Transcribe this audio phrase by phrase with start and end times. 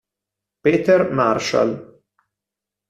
[0.63, 1.69] Peter Marshall